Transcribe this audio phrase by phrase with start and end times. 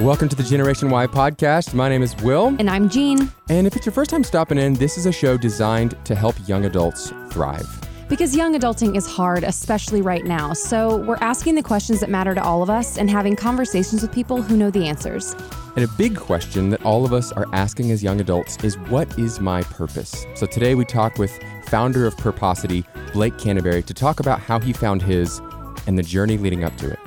[0.00, 1.72] Welcome to the Generation Y podcast.
[1.72, 2.48] My name is Will.
[2.58, 3.32] And I'm Jean.
[3.48, 6.34] And if it's your first time stopping in, this is a show designed to help
[6.46, 7.66] young adults thrive.
[8.08, 10.52] Because young adulting is hard, especially right now.
[10.52, 14.12] So we're asking the questions that matter to all of us and having conversations with
[14.12, 15.34] people who know the answers.
[15.76, 19.18] And a big question that all of us are asking as young adults is what
[19.18, 20.26] is my purpose?
[20.34, 21.32] So today we talk with
[21.66, 25.40] founder of Purposity, Blake Canterbury, to talk about how he found his
[25.86, 26.98] and the journey leading up to it.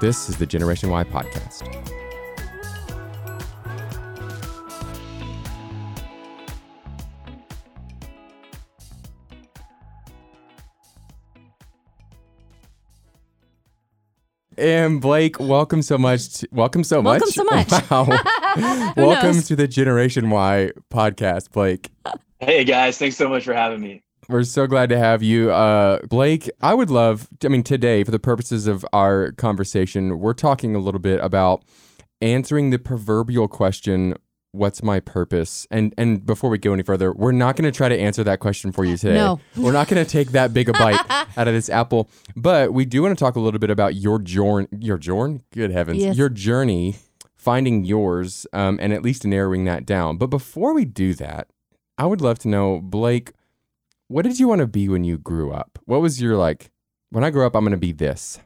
[0.00, 1.62] This is the Generation Y podcast.
[14.56, 16.28] And Blake, welcome so much.
[16.34, 17.20] To, welcome so much.
[17.20, 17.70] Welcome so much.
[17.90, 18.92] Wow.
[18.96, 19.48] welcome knows?
[19.48, 21.90] to the Generation Y podcast, Blake.
[22.38, 24.02] Hey guys, thanks so much for having me.
[24.28, 25.50] We're so glad to have you.
[25.50, 30.32] Uh, Blake, I would love, I mean, today, for the purposes of our conversation, we're
[30.32, 31.62] talking a little bit about
[32.22, 34.14] answering the proverbial question,
[34.52, 35.66] What's my purpose?
[35.68, 38.38] And and before we go any further, we're not going to try to answer that
[38.38, 39.14] question for you today.
[39.14, 39.40] No.
[39.56, 41.00] We're not going to take that big a bite
[41.36, 44.20] out of this apple, but we do want to talk a little bit about your
[44.20, 44.68] journey.
[44.78, 45.40] Your journey?
[45.52, 45.98] Good heavens.
[45.98, 46.16] Yes.
[46.16, 46.94] Your journey,
[47.34, 50.18] finding yours, um, and at least narrowing that down.
[50.18, 51.48] But before we do that,
[51.98, 53.32] I would love to know, Blake,
[54.08, 55.78] what did you want to be when you grew up?
[55.86, 56.70] What was your like,
[57.10, 58.38] when I grow up, I'm going to be this?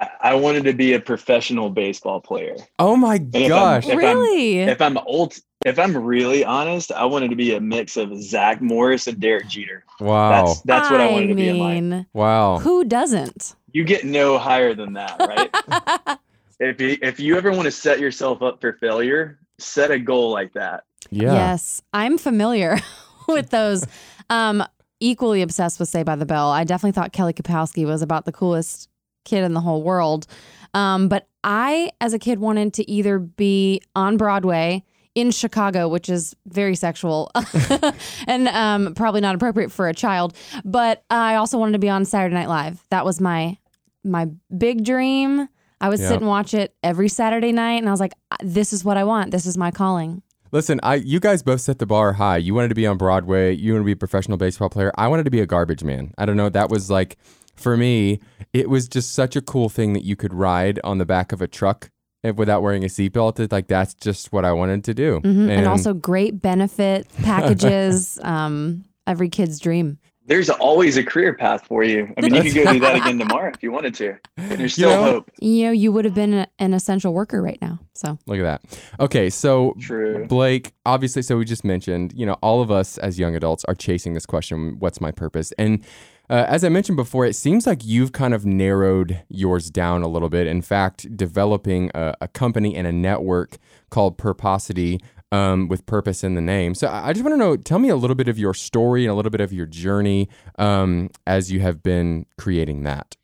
[0.00, 2.56] I- I wanted to be a professional baseball player.
[2.78, 3.84] Oh my if I'm- gosh.
[3.86, 4.58] If I'm- really?
[4.60, 8.60] If I'm old, if I'm really honest, I wanted to be a mix of Zach
[8.60, 9.84] Morris and Derek Jeter.
[10.00, 10.30] Wow.
[10.46, 11.58] That's that's what I wanted to be in
[11.90, 12.06] life.
[12.12, 12.58] wow.
[12.58, 13.54] who doesn't?
[13.72, 16.18] You get no higher than that, right?
[16.60, 20.30] if you, if you ever want to set yourself up for failure, set a goal
[20.30, 20.84] like that.
[21.10, 21.32] Yeah.
[21.32, 22.78] Yes, I'm familiar
[23.28, 23.86] with those.
[24.30, 24.64] Um,
[25.02, 26.50] equally obsessed with Saved by the Bell.
[26.50, 28.88] I definitely thought Kelly Kapowski was about the coolest
[29.24, 30.26] kid in the whole world.
[30.74, 36.08] Um, but I, as a kid, wanted to either be on Broadway in Chicago, which
[36.08, 37.30] is very sexual
[38.26, 40.34] and um, probably not appropriate for a child.
[40.64, 42.82] But I also wanted to be on Saturday Night Live.
[42.90, 43.58] That was my
[44.04, 45.48] my big dream.
[45.80, 46.08] I would Yeah.
[46.08, 49.04] sit and watch it every Saturday night, and I was like, "This is what I
[49.04, 49.30] want.
[49.32, 52.36] This is my calling." Listen, I you guys both set the bar high.
[52.36, 53.56] You wanted to be on Broadway.
[53.56, 54.92] You wanted to be a professional baseball player.
[54.96, 56.12] I wanted to be a garbage man.
[56.18, 56.50] I don't know.
[56.50, 57.16] That was like,
[57.56, 58.20] for me,
[58.52, 61.40] it was just such a cool thing that you could ride on the back of
[61.40, 61.90] a truck
[62.22, 63.50] eh, without wearing a seatbelt.
[63.50, 65.20] Like that's just what I wanted to do.
[65.20, 65.48] Mhm.
[65.48, 68.18] And, also great benefit packages.
[68.22, 69.98] um, every kid's dream.
[70.26, 72.12] There's always a career path for you.
[72.16, 74.16] I mean, you could go do that again tomorrow if you wanted to.
[74.36, 75.30] There's still know, hope.
[75.40, 77.80] You know, you would have been an essential worker right now.
[77.94, 78.80] So look at that.
[79.00, 80.26] Okay, so True.
[80.26, 83.74] Blake, obviously, so we just mentioned, you know, all of us as young adults are
[83.74, 85.52] chasing this question what's my purpose?
[85.58, 85.84] And
[86.30, 90.08] uh, as I mentioned before, it seems like you've kind of narrowed yours down a
[90.08, 90.46] little bit.
[90.46, 93.58] In fact, developing a, a company and a network
[93.90, 95.00] called Purposity
[95.32, 96.74] um, with purpose in the name.
[96.76, 99.04] So I I just want to know, tell me a little bit of your story
[99.04, 100.28] and a little bit of your journey
[100.58, 103.16] um, as you have been creating that.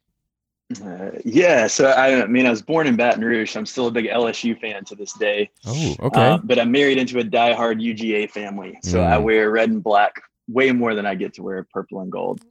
[0.84, 3.56] Uh, yeah, so I, I mean, I was born in Baton Rouge.
[3.56, 5.48] I'm still a big LSU fan to this day.
[5.66, 6.20] Oh, okay.
[6.32, 9.22] Uh, but I'm married into a diehard UGA family, so I Mm.
[9.22, 12.42] wear red and black way more than I get to wear purple and gold,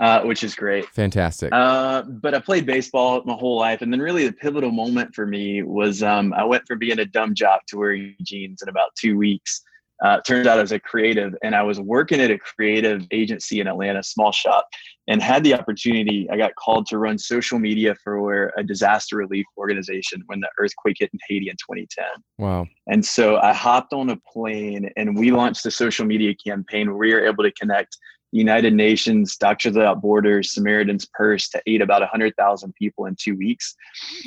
[0.00, 0.86] uh, which is great.
[0.86, 1.50] Fantastic.
[1.52, 5.26] Uh, but I played baseball my whole life, and then really the pivotal moment for
[5.26, 8.90] me was um, I went from being a dumb jock to wearing jeans in about
[8.98, 9.62] two weeks.
[10.02, 13.60] Uh, turns out I was a creative, and I was working at a creative agency
[13.60, 14.66] in Atlanta, small shop,
[15.08, 16.26] and had the opportunity.
[16.30, 20.96] I got called to run social media for a disaster relief organization when the earthquake
[21.00, 22.06] hit in Haiti in 2010.
[22.38, 22.66] wow.
[22.86, 26.96] And so I hopped on a plane and we launched a social media campaign where
[26.96, 27.98] we were able to connect
[28.32, 33.74] United Nations, Doctors Without Borders, Samaritan's Purse to aid about 100,000 people in two weeks.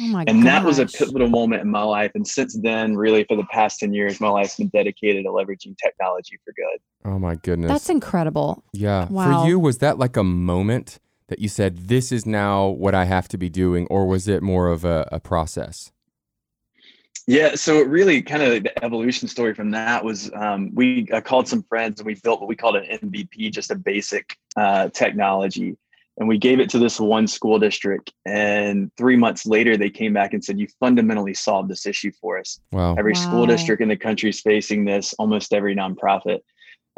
[0.02, 0.94] oh my And that was a gosh.
[0.96, 2.12] pivotal moment in my life.
[2.14, 5.78] And since then, really, for the past 10 years, my life's been dedicated to leveraging
[5.82, 6.80] technology for good.
[7.06, 7.72] Oh, my goodness.
[7.72, 8.64] That's incredible.
[8.74, 9.08] Yeah.
[9.08, 9.44] Wow.
[9.44, 13.06] For you, was that like a moment that you said, this is now what I
[13.06, 13.88] have to be doing?
[13.90, 15.93] Or was it more of a, a process?
[17.26, 21.22] Yeah, so it really kind of the evolution story from that was um, we I
[21.22, 24.90] called some friends and we built what we called an MVP, just a basic uh,
[24.90, 25.78] technology,
[26.18, 28.12] and we gave it to this one school district.
[28.26, 32.38] And three months later, they came back and said, "You fundamentally solved this issue for
[32.38, 32.60] us.
[32.74, 32.96] Wow.
[32.96, 35.14] Every school district in the country is facing this.
[35.18, 36.40] Almost every nonprofit."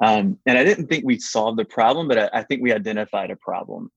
[0.01, 3.31] Um, and I didn't think we solved the problem, but I, I think we identified
[3.31, 3.91] a problem.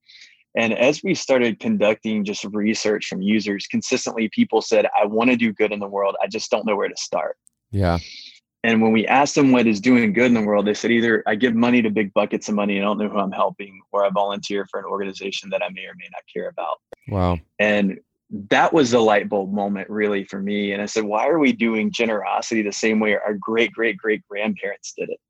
[0.58, 5.36] And as we started conducting just research from users, consistently people said, I want to
[5.36, 6.16] do good in the world.
[6.20, 7.36] I just don't know where to start.
[7.70, 7.98] Yeah.
[8.64, 11.22] And when we asked them what is doing good in the world, they said either
[11.28, 13.80] I give money to big buckets of money and I don't know who I'm helping,
[13.92, 16.78] or I volunteer for an organization that I may or may not care about.
[17.06, 17.38] Wow.
[17.60, 18.00] And
[18.50, 20.72] that was the light bulb moment really for me.
[20.72, 24.26] And I said, why are we doing generosity the same way our great great great
[24.28, 25.20] grandparents did it?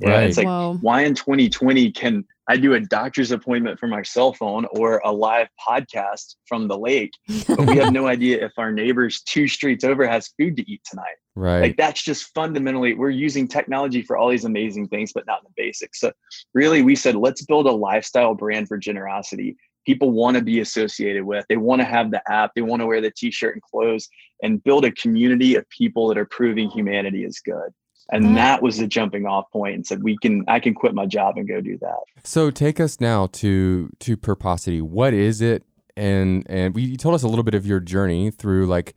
[0.00, 0.28] Yeah, right.
[0.28, 0.78] it's like Whoa.
[0.80, 5.12] why in 2020 can I do a doctor's appointment from my cell phone or a
[5.12, 7.12] live podcast from the lake,
[7.46, 10.82] but we have no idea if our neighbors two streets over has food to eat
[10.88, 11.16] tonight.
[11.34, 11.60] Right.
[11.60, 15.50] Like that's just fundamentally we're using technology for all these amazing things, but not the
[15.56, 16.00] basics.
[16.00, 16.12] So
[16.52, 19.56] really we said let's build a lifestyle brand for generosity.
[19.86, 21.44] People want to be associated with.
[21.48, 22.52] They want to have the app.
[22.54, 24.08] They want to wear the t-shirt and clothes
[24.42, 27.72] and build a community of people that are proving humanity is good
[28.10, 31.06] and that was the jumping off point and said we can i can quit my
[31.06, 32.00] job and go do that.
[32.24, 35.64] So take us now to to purposity what is it?
[35.96, 38.94] And and we you told us a little bit of your journey through like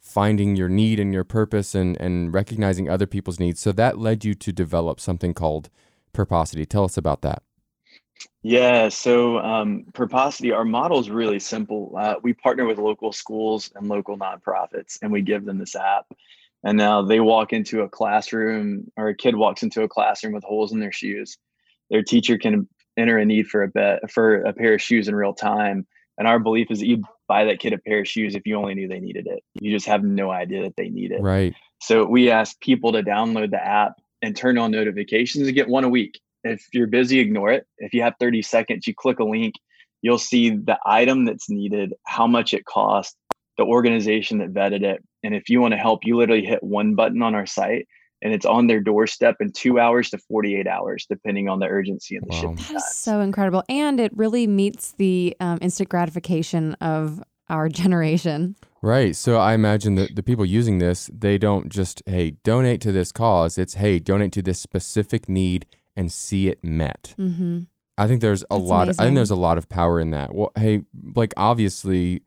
[0.00, 3.60] finding your need and your purpose and and recognizing other people's needs.
[3.60, 5.70] So that led you to develop something called
[6.12, 7.42] purposity tell us about that.
[8.42, 11.94] Yeah so um, purposity our model is really simple.
[11.96, 16.06] Uh, we partner with local schools and local nonprofits and we give them this app
[16.66, 20.42] and now they walk into a classroom or a kid walks into a classroom with
[20.42, 21.38] holes in their shoes.
[21.90, 25.14] Their teacher can enter a need for a bet for a pair of shoes in
[25.14, 25.86] real time.
[26.18, 28.56] And our belief is that you buy that kid a pair of shoes if you
[28.56, 29.44] only knew they needed it.
[29.54, 31.22] You just have no idea that they need it.
[31.22, 31.54] Right.
[31.80, 35.84] So we ask people to download the app and turn on notifications and get one
[35.84, 36.18] a week.
[36.42, 37.64] If you're busy ignore it.
[37.78, 39.54] If you have 30 seconds you click a link
[40.02, 43.16] you'll see the item that's needed how much it costs
[43.56, 45.02] the organization that vetted it.
[45.22, 47.88] And if you want to help, you literally hit one button on our site
[48.22, 52.16] and it's on their doorstep in two hours to 48 hours, depending on the urgency
[52.16, 52.40] and the wow.
[52.40, 52.56] shipping.
[52.56, 53.62] That is so incredible.
[53.68, 58.56] And it really meets the um, instant gratification of our generation.
[58.82, 59.16] Right.
[59.16, 63.12] So I imagine that the people using this, they don't just, hey, donate to this
[63.12, 63.58] cause.
[63.58, 65.66] It's, hey, donate to this specific need
[65.96, 67.14] and see it met.
[67.18, 67.62] Mm-hmm.
[67.98, 68.88] I think there's a That's lot.
[68.88, 70.34] Of, I think there's a lot of power in that.
[70.34, 70.82] Well, hey,
[71.14, 72.22] like obviously,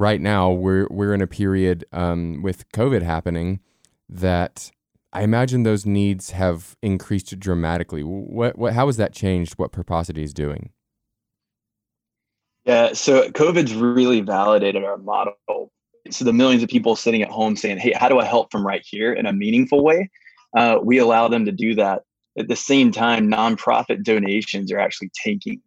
[0.00, 3.60] right now we're we're in a period um, with COVID happening
[4.08, 4.72] that
[5.12, 8.02] I imagine those needs have increased dramatically.
[8.02, 9.54] What what how has that changed?
[9.58, 10.70] What Purposity is doing?
[12.64, 15.34] Yeah, so COVID's really validated our model.
[16.10, 18.66] So the millions of people sitting at home saying, "Hey, how do I help from
[18.66, 20.10] right here in a meaningful way?"
[20.56, 22.02] Uh, we allow them to do that.
[22.38, 25.60] At the same time, nonprofit donations are actually tanking,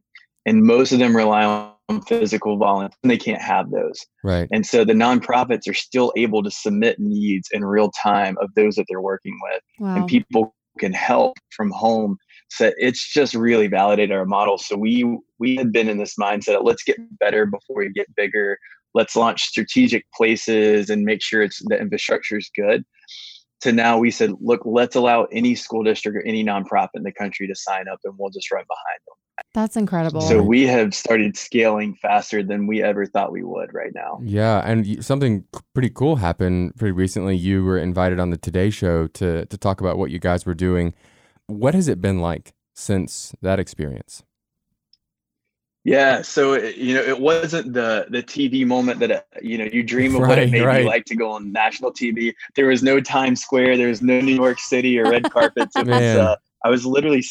[0.46, 4.06] and most of them rely on Um, physical volunteers and they can't have those.
[4.24, 4.48] Right.
[4.54, 8.76] And so the nonprofits are still able to submit needs in real time of those
[8.76, 9.96] that they're working with wow.
[9.98, 12.18] and people can help from home.
[12.50, 14.58] So it's just really validated our model.
[14.58, 18.58] So we we had been in this mindset let's get better before we get bigger.
[18.94, 22.86] Let's launch strategic places and make sure it's the infrastructure is good.
[23.62, 27.12] To now we said look let's allow any school district or any nonprofit in the
[27.12, 29.16] country to sign up and we'll just run behind them
[29.54, 30.22] that's incredible.
[30.22, 34.20] So we have started scaling faster than we ever thought we would right now.
[34.24, 37.36] Yeah, and something pretty cool happened pretty recently.
[37.36, 40.54] You were invited on the Today Show to to talk about what you guys were
[40.54, 40.94] doing.
[41.48, 44.24] What has it been like since that experience?
[45.86, 49.84] Yeah, so you know, it wasn't the the TV moment that it, you know you
[49.84, 50.86] dream of right, what it made right.
[50.86, 52.34] like to go on national TV.
[52.56, 55.76] There was no Times Square, there was no New York City or red carpets.
[55.76, 57.24] It was uh, I was literally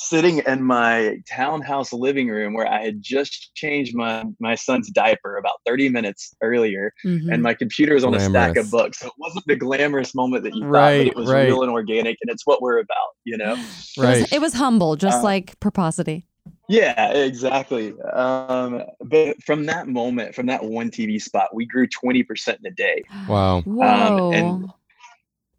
[0.00, 5.36] sitting in my townhouse living room where I had just changed my my son's diaper
[5.36, 7.30] about 30 minutes earlier, mm-hmm.
[7.30, 8.28] and my computer was on glamorous.
[8.28, 9.00] a stack of books.
[9.00, 11.46] So it wasn't the glamorous moment that you right, thought, but it was right.
[11.46, 13.54] real and organic, and it's what we're about, you know.
[13.98, 14.18] Right.
[14.18, 16.26] It was, it was humble, just um, like Purposity.
[16.68, 17.94] Yeah, exactly.
[18.12, 22.70] Um, but from that moment, from that one TV spot, we grew 20% in a
[22.70, 23.02] day.
[23.28, 23.62] Wow.
[23.66, 24.68] Um, and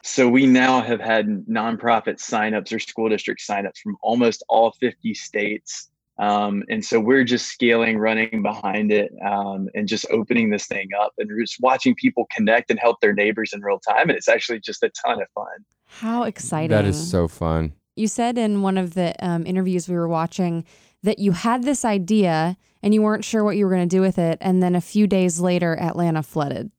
[0.04, 5.14] so we now have had nonprofit signups or school district signups from almost all 50
[5.14, 5.90] states.
[6.18, 10.90] Um, and so we're just scaling, running behind it, um, and just opening this thing
[11.00, 14.10] up and just watching people connect and help their neighbors in real time.
[14.10, 15.66] And it's actually just a ton of fun.
[15.88, 16.70] How exciting!
[16.70, 17.74] That is so fun.
[17.96, 20.64] You said in one of the um, interviews we were watching
[21.04, 24.02] that you had this idea and you weren't sure what you were going to do
[24.02, 24.38] with it.
[24.42, 26.72] And then a few days later, Atlanta flooded.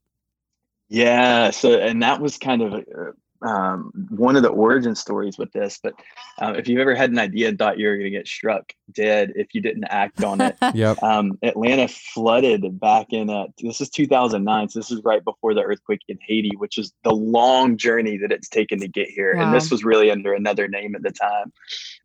[0.92, 1.50] Yeah.
[1.50, 5.80] So, and that was kind of uh, um, one of the origin stories with this.
[5.82, 5.94] But
[6.40, 8.74] uh, if you've ever had an idea and thought you were going to get struck
[8.92, 11.02] dead if you didn't act on it, yep.
[11.02, 14.68] Um, Atlanta flooded back in, uh, this is 2009.
[14.68, 18.30] So this is right before the earthquake in Haiti, which is the long journey that
[18.30, 19.34] it's taken to get here.
[19.34, 19.46] Wow.
[19.46, 21.52] And this was really under another name at the time.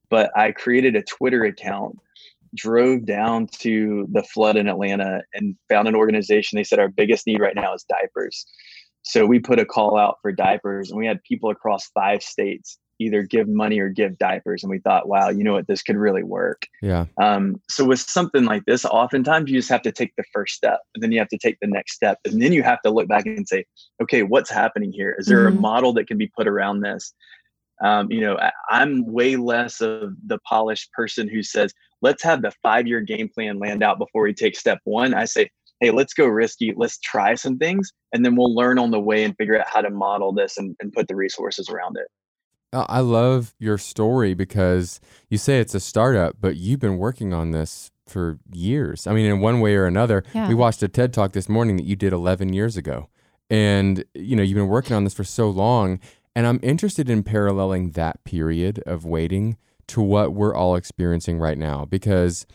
[0.10, 2.00] But I created a Twitter account
[2.56, 6.56] drove down to the flood in Atlanta and found an organization.
[6.56, 8.46] They said our biggest need right now is diapers.
[9.08, 12.78] So we put a call out for diapers and we had people across five states
[13.00, 14.64] either give money or give diapers.
[14.64, 16.64] And we thought, wow, you know what, this could really work.
[16.82, 17.06] Yeah.
[17.22, 20.80] Um, so with something like this, oftentimes you just have to take the first step
[20.94, 22.18] and then you have to take the next step.
[22.26, 23.66] And then you have to look back and say,
[24.02, 25.16] okay, what's happening here?
[25.18, 25.58] Is there Mhm.
[25.58, 27.14] a model that can be put around this?
[27.82, 32.42] Um, you know, I, I'm way less of the polished person who says, let's have
[32.42, 35.14] the five year game plan land out before we take step one.
[35.14, 35.50] I say,
[35.80, 36.74] hey, let's go risky.
[36.76, 39.82] Let's try some things and then we'll learn on the way and figure out how
[39.82, 42.08] to model this and, and put the resources around it.
[42.74, 47.34] Uh, I love your story because you say it's a startup, but you've been working
[47.34, 49.08] on this for years.
[49.08, 50.24] I mean, in one way or another.
[50.34, 50.48] Yeah.
[50.48, 53.10] We watched a TED talk this morning that you did 11 years ago.
[53.50, 56.00] And, you know, you've been working on this for so long.
[56.36, 59.58] And I'm interested in paralleling that period of waiting
[59.88, 62.46] to what we're all experiencing right now because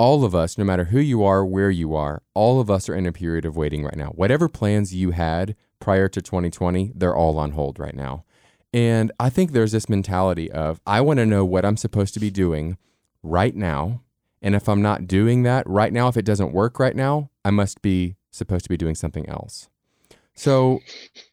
[0.00, 2.94] all of us, no matter who you are, where you are, all of us are
[2.94, 4.06] in a period of waiting right now.
[4.06, 8.24] Whatever plans you had prior to 2020, they're all on hold right now.
[8.72, 12.20] And I think there's this mentality of, I want to know what I'm supposed to
[12.20, 12.78] be doing
[13.22, 14.00] right now.
[14.40, 17.50] And if I'm not doing that right now, if it doesn't work right now, I
[17.50, 19.68] must be supposed to be doing something else.
[20.34, 20.80] So,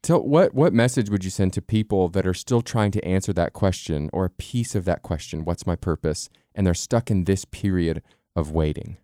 [0.02, 3.32] tell, what what message would you send to people that are still trying to answer
[3.32, 5.46] that question or a piece of that question?
[5.46, 6.28] What's my purpose?
[6.54, 8.02] And they're stuck in this period
[8.38, 8.98] of waiting.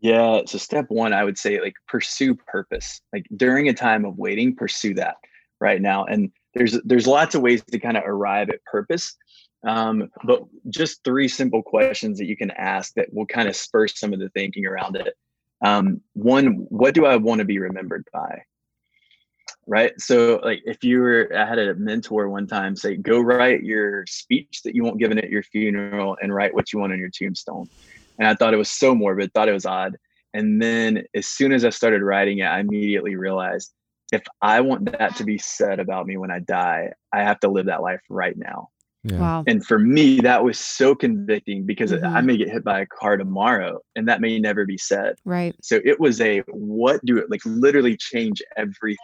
[0.00, 0.42] Yeah.
[0.46, 3.00] So step one, I would say like pursue purpose.
[3.12, 5.16] Like during a time of waiting, pursue that
[5.60, 6.04] right now.
[6.04, 9.16] And there's there's lots of ways to kind of arrive at purpose.
[9.66, 13.88] Um, but just three simple questions that you can ask that will kind of spur
[13.88, 15.14] some of the thinking around it.
[15.64, 18.42] Um, one, what do I want to be remembered by?
[19.66, 19.92] Right.
[19.98, 24.06] So like if you were I had a mentor one time say, go write your
[24.06, 27.10] speech that you won't give at your funeral and write what you want on your
[27.10, 27.68] tombstone
[28.18, 29.96] and I thought it was so morbid, thought it was odd.
[30.34, 33.72] And then as soon as I started writing it, I immediately realized
[34.12, 37.48] if I want that to be said about me when I die, I have to
[37.48, 38.68] live that life right now.
[39.04, 39.20] Yeah.
[39.20, 39.44] Wow.
[39.46, 42.04] And for me, that was so convicting because Mhm.
[42.04, 45.16] I may get hit by a car tomorrow and that may never be said.
[45.24, 45.54] Right.
[45.62, 48.98] So it was a what do it like literally change everything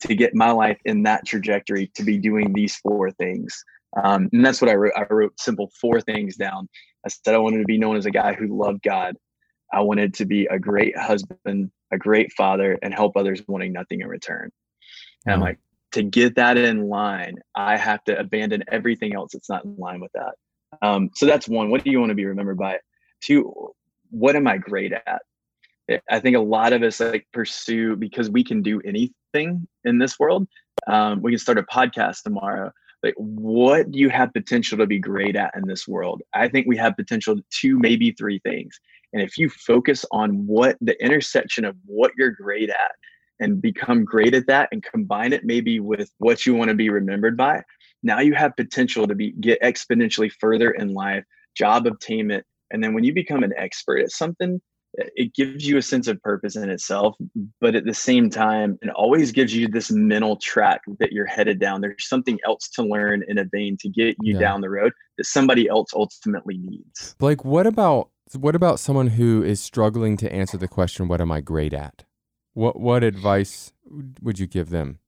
[0.00, 3.64] to get my life in that trajectory to be doing these four things.
[4.02, 4.92] Um, and that's what I wrote.
[4.96, 6.68] I wrote simple four things down.
[7.04, 9.16] I said I wanted to be known as a guy who loved God.
[9.72, 14.00] I wanted to be a great husband, a great father, and help others wanting nothing
[14.00, 14.50] in return.
[15.24, 15.58] And I'm like,
[15.92, 20.00] to get that in line, I have to abandon everything else that's not in line
[20.00, 20.34] with that.
[20.80, 21.70] Um, so that's one.
[21.70, 22.78] What do you want to be remembered by?
[23.22, 23.72] Two,
[24.10, 25.22] what am I great at?
[26.10, 30.18] I- think a lot of us like pursue because we can do anything in this
[30.18, 30.46] world.
[30.86, 32.72] Um, we can start a podcast tomorrow.
[33.02, 36.22] Like, what do you have potential to be great at in this world?
[36.34, 38.78] I think we have potential to two, maybe three things.
[39.12, 42.92] And if you focus on what the intersection of what you're great at
[43.40, 46.90] and become great at that and combine it maybe with what you want to be
[46.90, 47.62] remembered by,
[48.02, 51.24] now you have potential to be get exponentially further in life,
[51.56, 52.44] job obtainment.
[52.70, 54.60] And then when you become an expert at something,
[54.94, 57.16] it gives you a sense of purpose in itself
[57.60, 61.58] but at the same time it always gives you this mental track that you're headed
[61.58, 64.40] down there's something else to learn in a vein to get you Yeah.
[64.40, 69.42] down the road that somebody else ultimately needs Blake, what about what about someone who
[69.42, 72.04] is struggling to answer the question, "What am I great at?"
[72.54, 73.72] What what advice
[74.22, 74.98] would you give them?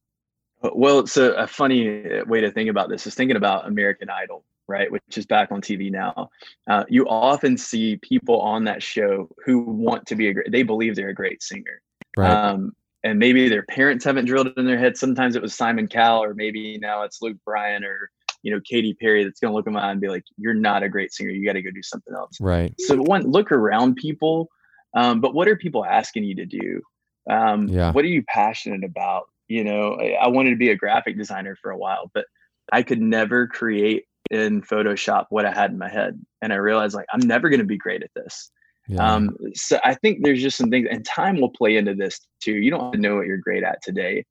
[0.74, 4.44] well it's a funny uh, way to think about this is thinking about american idol
[4.68, 6.30] right which is back on tv now
[6.70, 10.62] uh, you often see people on that show who want to be a great they
[10.62, 11.80] believe they're a great singer
[12.16, 12.30] Right.
[12.30, 14.96] Um, and maybe their parents haven't drilled it in their head.
[14.96, 18.10] Sometimes it was Simon Cowell, or maybe now it's Luke Bryan or
[18.42, 20.82] you know Katy Perry that's going to look them out and be like, "You're not
[20.82, 21.30] a great singer.
[21.30, 22.74] You got to go do something else." right.
[22.80, 24.48] So one, look around people,
[24.96, 26.80] um, but what are people asking you to do?
[27.28, 27.92] Um, Yeah.
[27.92, 29.24] What are you passionate about?
[29.48, 32.24] You know, I, I wanted to be a graphic designer for a while, but
[32.72, 36.94] I could never create in Photoshop what I had in my head, and I realized
[36.94, 38.50] like I'm never going to be great at this.
[38.88, 39.14] Yeah.
[39.14, 42.52] Um, so I think there's just some things, and time will play into this too.
[42.52, 44.24] You don't have to know what you're great at today,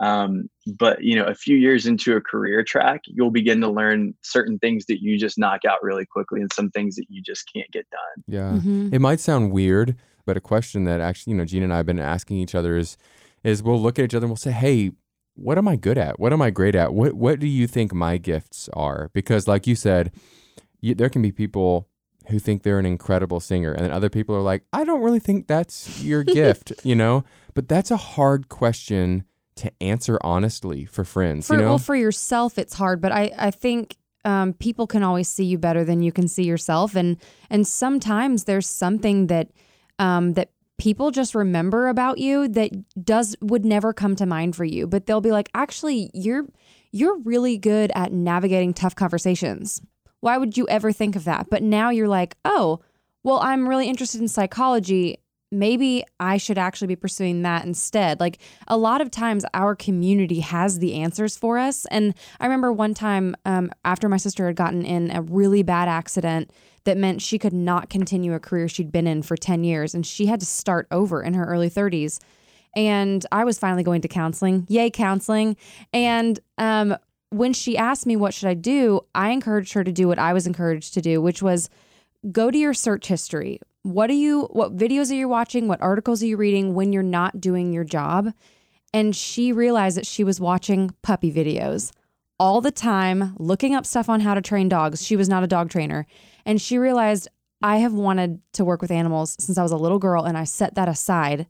[0.00, 4.14] um, but you know, a few years into a career track, you'll begin to learn
[4.22, 7.50] certain things that you just knock out really quickly, and some things that you just
[7.54, 8.24] can't get done.
[8.26, 8.60] yeah.
[8.60, 8.92] Mhm.
[8.92, 9.96] It might sound weird,
[10.26, 12.76] but a question that actually, you know, Jean and I have been asking each other
[12.76, 12.96] is,
[13.42, 14.92] is we'll look at each other and we'll say, "Hey,
[15.34, 16.18] what am I good at?
[16.18, 16.94] What am I great at?
[16.94, 20.12] What What do you think my gifts are?" Because, like you said,
[20.80, 21.88] you, there can be people
[22.28, 25.20] who think they're an incredible singer, and then other people are like, "I don't really
[25.20, 27.24] think that's your gift," you know.
[27.54, 29.24] But that's a hard question
[29.56, 31.46] to answer honestly for friends.
[31.46, 35.02] For, you know, well, for yourself, it's hard, but I, I think um, people can
[35.02, 37.16] always see you better than you can see yourself, and
[37.50, 39.50] and sometimes there's something that
[39.98, 42.70] um, that people just remember about you that
[43.04, 46.46] does would never come to mind for you, but they'll be like, actually, you're
[46.92, 49.82] you're really good at navigating tough conversations.
[50.20, 51.50] Why would you ever think of that?
[51.50, 52.80] But now you're like, oh,
[53.24, 55.18] well, I'm really interested in psychology.
[55.54, 58.20] Maybe I should actually be pursuing that instead.
[58.20, 61.86] Like a lot of times, our community has the answers for us.
[61.86, 65.88] And I remember one time um, after my sister had gotten in a really bad
[65.88, 66.50] accident
[66.84, 70.06] that meant she could not continue a career she'd been in for 10 years and
[70.06, 72.20] she had to start over in her early 30s.
[72.76, 74.66] And I was finally going to counseling.
[74.68, 75.56] Yay, counseling.
[75.92, 76.96] And um,
[77.30, 80.32] when she asked me what should I do, I encouraged her to do what I
[80.32, 81.70] was encouraged to do, which was
[82.30, 83.60] go to your search history.
[83.84, 85.68] What are you what videos are you watching?
[85.68, 88.32] What articles are you reading when you're not doing your job?
[88.94, 91.92] And she realized that she was watching puppy videos
[92.40, 95.04] all the time, looking up stuff on how to train dogs.
[95.04, 96.06] She was not a dog trainer.
[96.46, 97.28] And she realized
[97.60, 100.44] I have wanted to work with animals since I was a little girl and I
[100.44, 101.46] set that aside.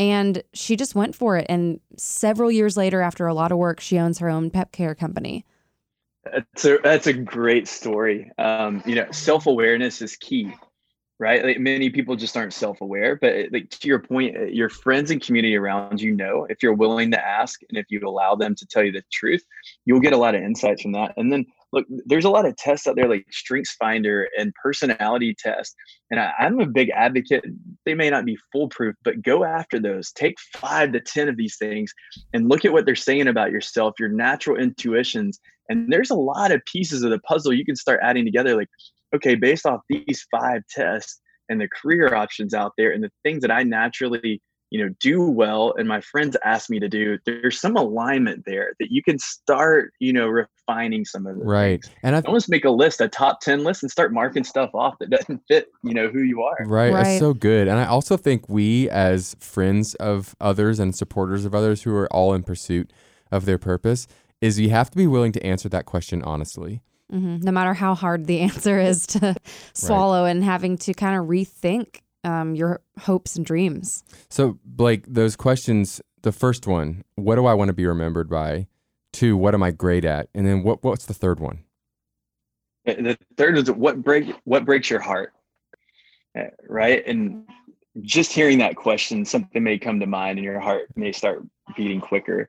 [0.00, 1.46] And she just went for it.
[1.48, 4.96] And several years later, after a lot of work, she owns her own pet care
[4.96, 5.44] company.
[6.24, 8.32] That's a that's a great story.
[8.36, 10.52] Um, you know, self awareness is key,
[11.18, 11.44] right?
[11.44, 13.16] Like many people just aren't self aware.
[13.16, 16.74] But like to your point, uh, your friends and community around you know if you're
[16.74, 19.42] willing to ask and if you allow them to tell you the truth,
[19.84, 21.14] you'll get a lot of insights from that.
[21.16, 25.34] And then look, there's a lot of tests out there like Strengths Finder and personality
[25.38, 25.74] test.
[26.10, 27.44] And I, I'm a big advocate.
[27.84, 30.12] They may not be foolproof, but go after those.
[30.12, 31.92] Take five to 10 of these things
[32.32, 35.40] and look at what they're saying about yourself, your natural intuitions.
[35.68, 38.56] And there's a lot of pieces of the puzzle you can start adding together.
[38.56, 38.68] Like,
[39.14, 43.42] okay, based off these five tests and the career options out there and the things
[43.42, 47.60] that I naturally you know do well and my friends ask me to do there's
[47.60, 51.94] some alignment there that you can start you know refining some of the right things.
[52.02, 54.94] and i almost make a list a top 10 list and start marking stuff off
[55.00, 57.04] that doesn't fit you know who you are right, Right.
[57.04, 61.54] that's so good and i also think we as friends of others and supporters of
[61.54, 62.92] others who are all in pursuit
[63.30, 64.06] of their purpose
[64.40, 67.94] is you have to be willing to answer that question honestly hmm No matter how
[67.94, 69.34] hard the answer is to
[69.72, 74.02] swallow and having to kind of rethink um, your hopes and dreams.
[74.28, 78.66] So, Blake, those questions, the first one, what do I want to be remembered by?
[79.12, 80.28] Two, what am I great at?
[80.34, 81.64] And then what what's the third one?
[82.84, 85.32] The third is what break what breaks your heart
[86.38, 87.44] Uh, right and
[88.02, 91.42] just hearing that question something may come to mind and your heart may start
[91.76, 92.48] beating quicker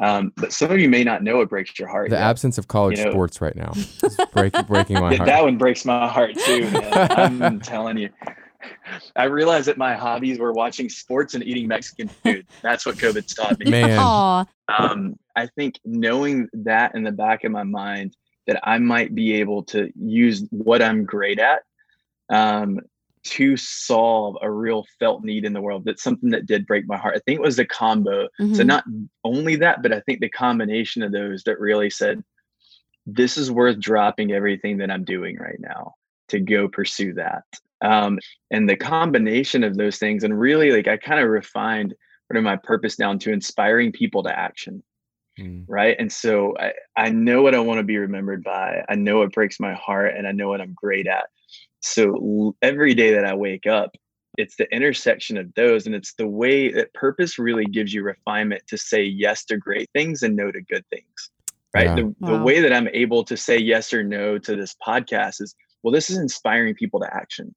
[0.00, 2.22] um, but some of you may not know it breaks your heart The yet.
[2.22, 5.26] absence of college You know- sports right now is break, breaking my Yeah, heart.
[5.28, 7.40] that one breaks my heart too man.
[7.42, 8.10] i'm telling you
[9.16, 13.24] i realized that my hobbies were watching sports and eating mexican food that's what covid
[13.34, 13.98] taught me Man.
[13.98, 14.44] Aw,
[14.78, 18.16] um, I think knowing that in the back of my mind
[18.48, 21.60] that I might be able to use what I'm great at
[22.30, 22.80] um,
[23.22, 25.84] to solve a real felt need in the world.
[25.84, 27.16] That's something that did break my heart.
[27.16, 28.28] I think it was the combo.
[28.52, 28.66] So Mhm.
[28.66, 28.84] not
[29.24, 32.22] only that, but I think the combination of those that really said,
[33.06, 35.94] this is worth dropping everything that I'm doing right now
[36.28, 37.44] to go pursue that.
[37.80, 38.18] Um,
[38.50, 41.94] and the combination of those things, and really like I kind of refined
[42.30, 44.82] sort of my purpose down to inspiring people to action
[45.38, 45.66] Mm.
[45.68, 49.18] right and so I, I know what i want to be remembered by i know
[49.18, 51.26] what breaks my heart and i know what i'm great at
[51.80, 53.90] so l- every day that i wake up
[54.36, 58.62] it's the intersection of those and it's the way that purpose really gives you refinement
[58.68, 61.30] to say yes to great things and no to good things
[61.74, 61.94] right Yeah.
[61.96, 65.54] the, the way that i'm able to say yes or no to this podcast is
[65.82, 67.54] well this is inspiring people to action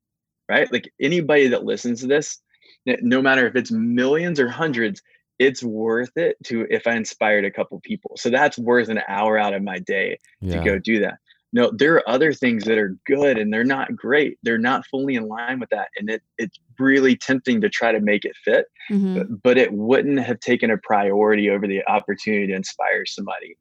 [0.50, 2.40] right like anybody that listens to this
[2.86, 5.02] no matter if it's millions or hundreds
[5.40, 8.12] it's worth it to if I inspired a couple people.
[8.16, 10.60] So that's worth an hour out of my day Yeah.
[10.60, 11.16] to go do that.
[11.54, 14.38] No, there are other things that are good and they're not great.
[14.42, 15.90] They're not fully in line with that.
[15.98, 19.16] And it it's really tempting to try to make it fit, mhm.
[19.18, 23.58] but, but it wouldn't have taken a priority over the opportunity to inspire somebody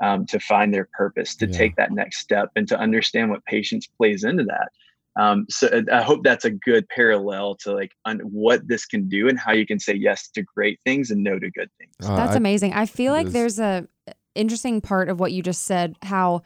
[0.00, 1.56] um, to find their purpose, to Yeah.
[1.56, 4.70] take that next step and to understand what patience plays into that.
[5.16, 9.08] Um, so I- I hope that's a good parallel to like un- what this can
[9.08, 11.92] do and how you can say yes to great things and no to good things.
[12.02, 12.72] Uh, That's I- amazing.
[12.72, 13.32] I feel like is.
[13.32, 13.86] there's a
[14.34, 16.42] interesting part of what you just said, how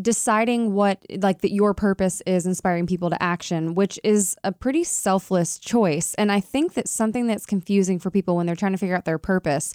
[0.00, 4.84] deciding what like that your purpose is inspiring people to action, which is a pretty
[4.84, 6.14] selfless choice.
[6.14, 9.04] And I think that something that's confusing for people when they're trying to figure out
[9.04, 9.74] their purpose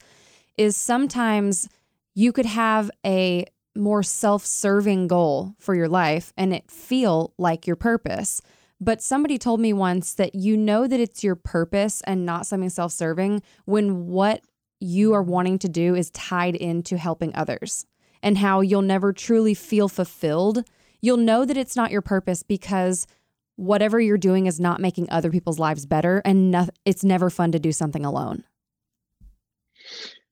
[0.57, 1.67] is sometimes
[2.13, 7.75] you could have a more self-serving goal for your life and it feel like your
[7.75, 8.41] purpose.
[8.79, 12.69] But somebody told me once that you know that it's your purpose and not something
[12.69, 14.41] self-serving when what
[14.79, 17.85] you are wanting to do is tied into helping others
[18.21, 20.63] and how you'll never truly feel fulfilled.
[21.01, 23.07] You'll know that it's not your purpose because
[23.55, 27.51] whatever you're doing is not making other people's lives better and no, it's never fun
[27.51, 28.43] to do something alone.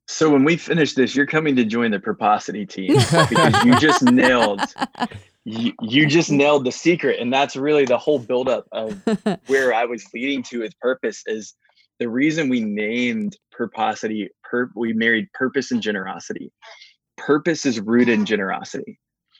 [0.07, 4.03] So when we finish this, you're coming to join the Purposity team because you just
[4.11, 4.61] nailed
[5.45, 7.19] you, you just nailed the secret.
[7.19, 9.01] And that's really the whole buildup of
[9.47, 11.53] where I was leading to with purpose is
[11.99, 16.51] the reason we named Purposity, per, we married purpose and generosity.
[17.25, 18.99] Purpose is rooted in generosity,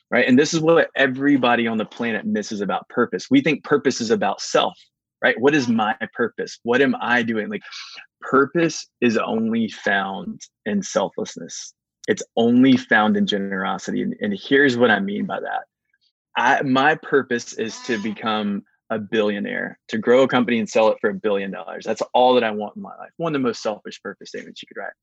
[0.10, 0.28] right?
[0.28, 3.28] And this is what everybody on the planet misses about purpose.
[3.30, 4.78] We think purpose is about self,
[5.24, 5.39] right?
[5.39, 6.60] What is my purpose?
[6.63, 7.50] What am I doing?
[7.50, 7.63] Like
[8.22, 11.74] purpose is only found in selflessness.
[12.08, 14.02] It's only found in generosity.
[14.02, 15.63] And, and here's what I mean by that.
[16.38, 20.98] I, my purpose is to become a billionaire, to grow a company and sell it
[21.00, 21.86] for a billion dollars.
[21.86, 23.12] That's all that I want in my life.
[23.17, 24.93] One of the most selfish purpose statements you could write.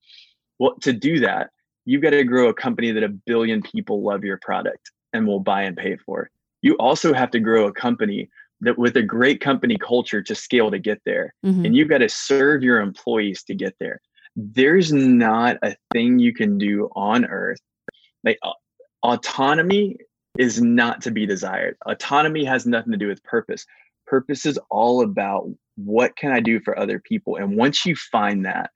[0.59, 1.51] Well, to do that,
[1.85, 5.41] you've got to grow a company that a billion people love your product and will
[5.41, 6.31] buy and pay for.
[6.63, 8.29] You also have to grow a company
[8.61, 11.35] that with a great company culture to scale to get there.
[11.45, 11.65] Mm-hmm.
[11.65, 14.01] And you've got to serve your employees to get there.
[14.37, 17.59] There's not a thing you can do on earth.
[18.23, 18.53] Like uh,
[19.03, 19.97] autonomy
[20.39, 21.77] is not to be desired.
[21.87, 23.65] Autonomy has nothing to do with purpose.
[24.07, 27.37] Purpose is all about what can I do for other people?
[27.37, 28.71] And once you find that,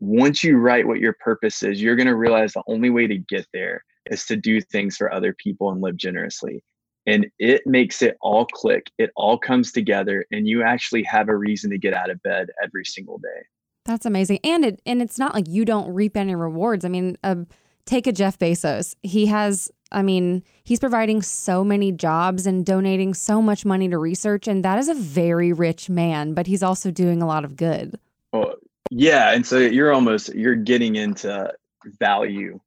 [0.00, 3.16] once you write what your purpose is, you're going to realize the only way to
[3.16, 6.62] get there is to do things for other people and live generously.
[7.06, 8.90] And it makes it all click.
[8.98, 12.48] It all comes together and you actually have a reason to get out of bed
[12.62, 13.46] every single day.
[13.84, 14.40] That's amazing.
[14.42, 16.84] And it and it's not like you don't reap any rewards.
[16.84, 17.36] I mean, uh,
[17.84, 18.96] take a Jeff Bezos.
[19.04, 23.98] He has I mean, he's providing so many jobs and donating so much money to
[23.98, 24.48] research.
[24.48, 27.98] And that is a very rich man, but he's also doing a lot of good.
[28.32, 28.54] Oh,
[28.90, 29.32] yeah.
[29.32, 31.52] And so you're almost, you're getting into
[31.98, 32.60] value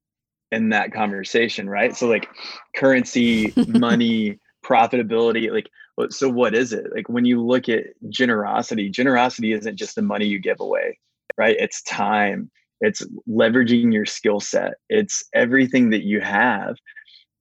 [0.52, 1.96] in that conversation, right?
[1.96, 2.28] So, like
[2.74, 5.68] currency, money, profitability, like,
[6.10, 6.86] so what is it?
[6.94, 10.98] Like, when you look at generosity, generosity isn't just the money you give away,
[11.36, 11.56] right?
[11.58, 16.76] It's time, it's leveraging your skill set, it's everything that you have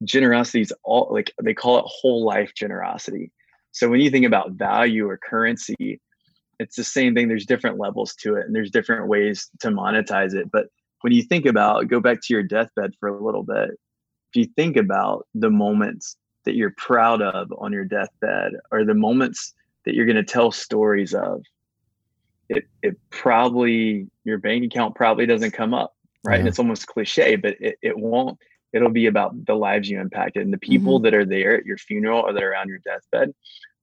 [0.03, 3.31] generosity is all like they call it whole life generosity.
[3.71, 5.99] So when you think about value or currency,
[6.59, 7.27] it's the same thing.
[7.27, 10.51] There's different levels to it and there's different ways to monetize it.
[10.51, 10.67] But
[11.01, 14.45] when you think about go back to your deathbed for a little bit, if you
[14.45, 19.53] think about the moments that you're proud of on your deathbed or the moments
[19.85, 21.43] that you're going to tell stories of,
[22.49, 26.39] it, it probably your bank account probably doesn't come up right yeah.
[26.39, 28.39] and it's almost cliche but it, it won't
[28.73, 31.03] it'll be about the lives you impacted and the people mm-hmm.
[31.05, 33.33] that are there at your funeral or that are around your deathbed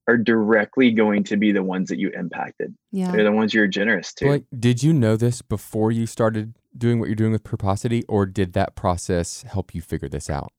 [0.09, 2.75] are directly going to be the ones that you impacted.
[2.93, 3.11] Yeah.
[3.11, 4.29] They're the ones you're generous to.
[4.29, 8.27] Like, did you know this before you started doing what you're doing with Purposity, or
[8.27, 10.53] did that process help you figure this out?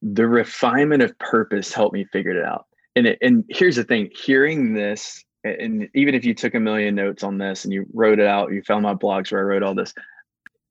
[0.00, 2.66] The refinement of purpose helped me figure it out.
[2.94, 6.94] And it, and here's the thing: hearing this, and even if you took a million
[6.94, 9.62] notes on this and you wrote it out, you found my blogs where I wrote
[9.62, 9.92] all this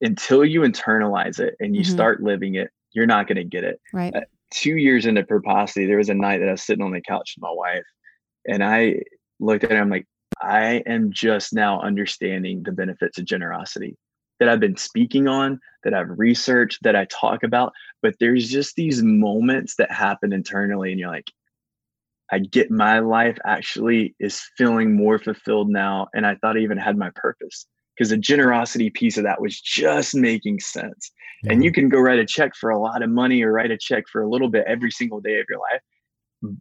[0.01, 1.91] until you internalize it and you mm-hmm.
[1.91, 3.81] start living it, you're not going to get it.
[3.93, 4.13] Right.
[4.51, 7.33] Two years into Purposity, there was a night that I was sitting on the couch
[7.35, 7.85] with my wife,
[8.47, 9.01] and I
[9.39, 9.77] looked at her.
[9.77, 10.07] I'm like,
[10.41, 13.97] I am just now understanding the benefits of generosity
[14.39, 17.73] that I've been speaking on, that I've researched, that I talk about.
[18.01, 21.31] But there's just these moments that happen internally, and you're like,
[22.31, 26.07] I get my life actually is feeling more fulfilled now.
[26.13, 27.65] And I thought I even had my purpose
[27.97, 31.11] because the generosity piece of that was just making sense.
[31.43, 31.53] Yeah.
[31.53, 33.77] And you can go write a check for a lot of money or write a
[33.77, 36.55] check for a little bit every single day of your life.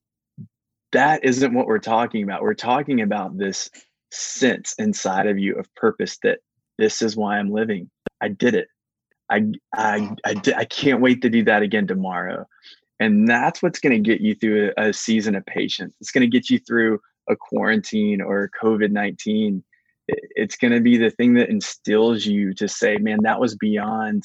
[0.93, 2.43] That isn't what we're talking about.
[2.43, 3.69] We're talking about this
[4.11, 6.39] sense inside of you of purpose that
[6.79, 7.91] this is why I'm living.
[8.21, 8.69] I did it.
[9.31, 12.47] I I I, did, I can't wait to do that again tomorrow.
[12.99, 15.95] And that's what's going to get you through a, a season of patience.
[16.01, 19.63] It's going to get you through a quarantine or COVID 19
[20.09, 24.25] it's going to be the thing that instills you to say, man, that was beyond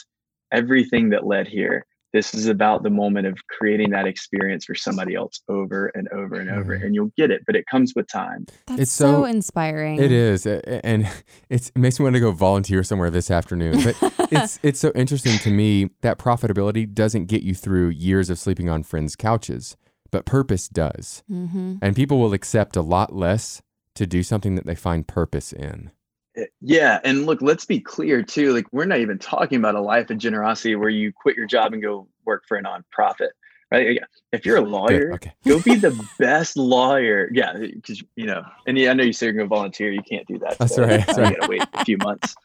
[0.52, 1.86] everything that led here.
[2.14, 6.36] This is about the moment of creating that experience for somebody else over and over
[6.36, 6.86] and over, mm-hmm.
[6.86, 7.42] and you'll get it.
[7.48, 8.48] But it comes with time.
[8.68, 9.98] That's it's so, so inspiring.
[9.98, 11.10] It is, and
[11.50, 13.82] it makes me want to go volunteer somewhere this afternoon.
[13.82, 18.38] But it's it's so interesting to me that profitability doesn't get you through years of
[18.38, 19.78] sleeping on friends' couches,
[20.12, 21.76] but purpose does, mm-hmm.
[21.82, 23.62] and people will accept a lot less
[23.96, 25.92] to do something that they find purpose in.
[26.36, 27.00] Eh, yeah.
[27.04, 28.54] And look, let's be clear too.
[28.54, 31.74] Like, we're not even talking about a life of generosity where you quit your job
[31.74, 33.30] and go work for a nonprofit,
[33.72, 34.00] right?
[34.32, 35.34] If you're a lawyer, okay.
[35.46, 37.30] go be the best lawyer.
[37.34, 37.58] Yeah.
[37.58, 39.92] Because, you know, and yeah, I know you said you're going to volunteer.
[39.92, 40.58] You can't do that.
[40.58, 41.06] That's so right.
[41.08, 42.36] You got to wait a few months.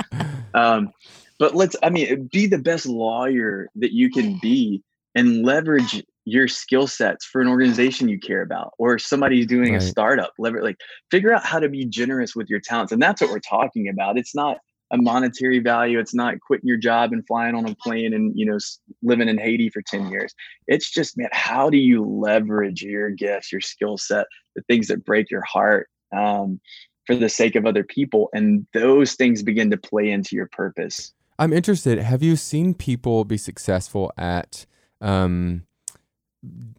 [0.55, 0.93] Um,
[1.39, 4.83] but let's, I mean, be the best lawyer that you can be
[5.15, 9.83] and leverage your skill sets for an organization you care about or somebody's doing right.
[9.83, 10.77] a startup like
[11.11, 14.19] figure out how to be generous with your talents and that's what we're talking about
[14.19, 14.59] it's not
[14.93, 15.99] a monetary value.
[15.99, 18.59] It's not quitting your job and flying on a plane and, you know,
[19.03, 20.35] living in Haiti for 10 years.
[20.67, 25.05] It's just, man, how do you leverage your gifts, your skill set, the things that
[25.05, 26.61] break your heart um,
[27.07, 28.29] for the sake of other people?
[28.33, 31.13] And those things begin to play into your purpose.
[31.39, 31.99] I'm interested.
[31.99, 34.67] Have you seen people be successful at
[35.01, 35.65] um,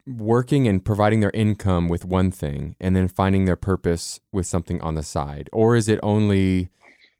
[0.05, 4.81] working and providing their income with one thing and then finding their purpose with something
[4.81, 5.49] on the side?
[5.51, 6.69] Or is it only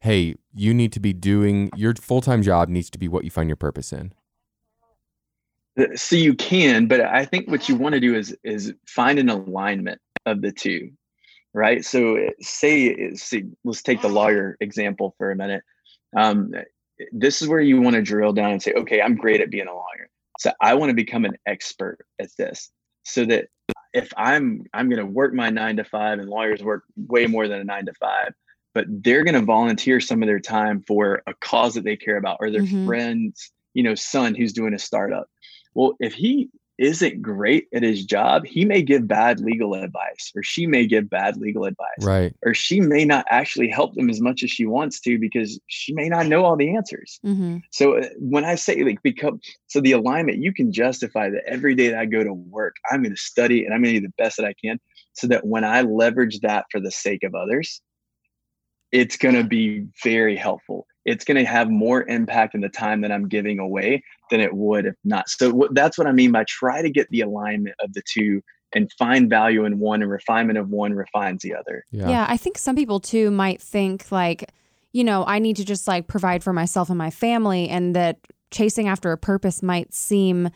[0.00, 3.30] hey, you need to be doing your full time job needs to be what you
[3.30, 4.12] find your purpose in?
[5.94, 9.28] So you can, but I think what you want to do is is find an
[9.28, 10.90] alignment of the two,
[11.54, 11.84] right?
[11.84, 15.62] So say, say let's take the lawyer example for a minute.
[16.16, 16.52] Um,
[17.12, 19.68] this is where you want to drill down and say, okay, I'm great at being
[19.68, 20.07] a lawyer,
[20.38, 22.70] so I want to become an expert at this,
[23.02, 23.48] so that
[23.92, 27.46] if I'm I'm going to work my nine to five, and lawyers work way more
[27.46, 28.32] than a nine to five
[28.78, 32.16] but they're going to volunteer some of their time for a cause that they care
[32.16, 32.86] about or their mm-hmm.
[32.86, 35.28] friend's you know son who's doing a startup
[35.74, 36.48] well if he
[36.78, 41.10] isn't great at his job he may give bad legal advice or she may give
[41.10, 44.64] bad legal advice right or she may not actually help them as much as she
[44.64, 47.58] wants to because she may not know all the answers mm-hmm.
[47.70, 51.74] so uh, when i say like become so the alignment you can justify that every
[51.74, 54.06] day that i go to work i'm going to study and i'm going to do
[54.06, 54.78] the best that i can
[55.14, 57.80] so that when i leverage that for the sake of others
[58.92, 60.86] it's going to be very helpful.
[61.08, 64.54] It's going to have more impact in the time that I'm giving away than it
[64.54, 65.28] would if not.
[65.28, 68.42] So that's what I mean by try to get the alignment of the two
[68.74, 71.84] and find value in one and refinement of one refines the other.
[71.90, 72.08] Yeah.
[72.08, 74.52] yeah, I think some people too might think like,
[74.92, 78.18] you know, I need to just like provide for myself and my family and that
[78.50, 80.50] chasing after a purpose might seem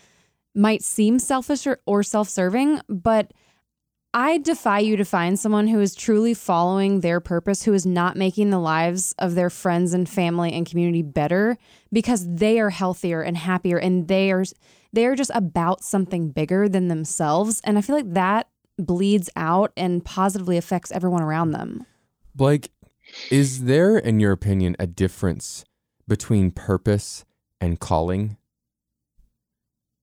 [0.55, 3.33] might seem selfish or, or self-serving, but
[4.15, 8.15] I defy you to find someone who is truly following their purpose, who is not
[8.15, 11.57] making the lives of their friends and family and community better
[11.91, 14.45] because they are healthier and happier and they are
[14.93, 17.63] they are just about something bigger than themselves.
[17.65, 21.87] And I feel like that bleeds out and positively affects everyone around them.
[22.35, 22.71] Blake,
[23.31, 25.65] is there, in your opinion, a difference
[26.07, 27.25] between purpose
[27.61, 28.37] and calling?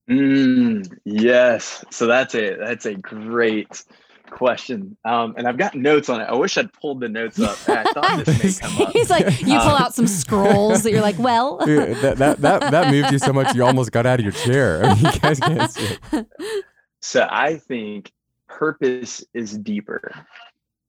[0.08, 1.84] Mm, yes.
[1.90, 3.84] So that's a that's a great
[4.30, 4.96] question.
[5.04, 6.24] Um, and I've got notes on it.
[6.24, 7.56] I wish I'd pulled the notes up.
[7.68, 8.92] I thought this may come up.
[8.92, 11.58] He's like, you pull um, out some scrolls that you're like, well.
[11.66, 14.84] that, that, that, that moved you so much you almost got out of your chair.
[14.84, 16.26] I mean, you guys can't see it.
[17.00, 18.12] So I think
[18.46, 20.12] purpose is deeper.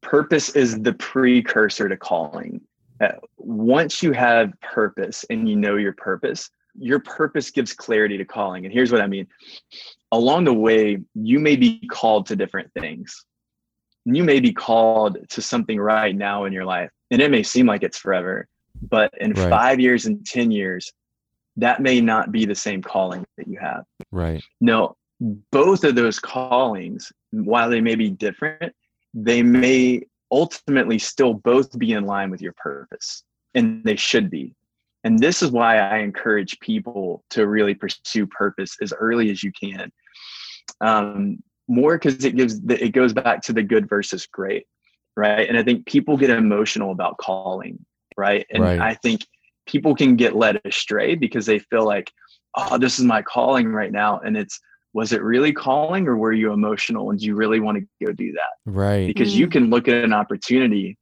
[0.01, 2.61] Purpose is the precursor to calling.
[2.99, 8.25] Uh, once you have purpose and you know your purpose, your purpose gives clarity to
[8.25, 8.65] calling.
[8.65, 9.27] And here's what I mean
[10.11, 13.25] along the way, you may be called to different things.
[14.05, 17.65] You may be called to something right now in your life, and it may seem
[17.65, 18.47] like it's forever,
[18.89, 19.49] but in right.
[19.49, 20.91] five years and 10 years,
[21.57, 23.83] that may not be the same calling that you have.
[24.11, 24.43] Right.
[24.59, 24.95] No,
[25.51, 28.73] both of those callings, while they may be different,
[29.13, 34.55] they may ultimately still both be in line with your purpose, and they should be.
[35.03, 39.51] And this is why I encourage people to really pursue purpose as early as you
[39.51, 39.91] can.
[40.79, 44.65] Um, more because it gives the, it goes back to the good versus great,
[45.15, 45.47] right?
[45.47, 47.83] And I think people get emotional about calling,
[48.17, 48.45] right?
[48.51, 48.79] And right.
[48.79, 49.25] I think
[49.65, 52.11] people can get led astray because they feel like,
[52.55, 54.59] oh, this is my calling right now, and it's
[54.93, 58.11] was it really calling or were you emotional and do you really want to go
[58.11, 58.69] do that?
[58.71, 59.07] Right.
[59.07, 59.37] Because mm.
[59.37, 60.97] you can look at an opportunity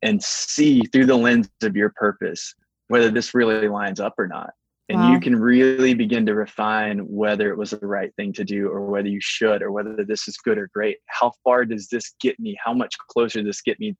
[0.00, 2.54] and see through the lens of your purpose
[2.88, 4.50] whether this really lines up or not.
[4.90, 5.12] And wow.
[5.12, 8.86] you can really begin to refine whether it was the right thing to do or
[8.86, 10.96] whether you should or whether this is good or great.
[11.06, 12.56] How far does this get me?
[12.64, 13.94] How much closer does this get me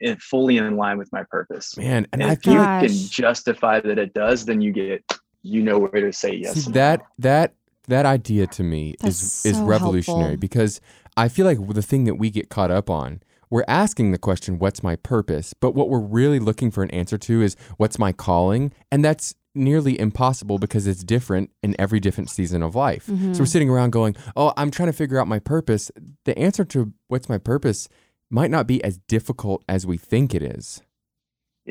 [0.00, 1.76] in, fully in line with my purpose?
[1.76, 5.04] Man and, and if you can justify that it does then you get
[5.42, 7.54] you know where to say yes See, that that
[7.88, 10.40] that idea to me That's is so is revolutionary helpful.
[10.40, 10.80] because
[11.16, 14.58] i feel like the thing that we get caught up on we're asking the question,
[14.58, 15.52] what's my purpose?
[15.54, 18.72] But what we're really looking for an answer to is, what's my calling?
[18.90, 23.06] And that's nearly impossible because it's different in every different season of life.
[23.06, 23.32] Mm-hmm.
[23.32, 25.90] So we're sitting around going, oh, I'm trying to figure out my purpose.
[26.24, 27.88] The answer to what's my purpose
[28.30, 30.82] might not be as difficult as we think it is.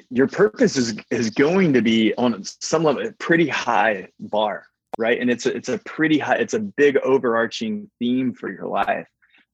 [0.10, 4.66] Your purpose is is going to be on some level a pretty high bar,
[4.98, 5.20] right?
[5.20, 9.08] And it's a, it's a pretty high, it's a big overarching theme for your life.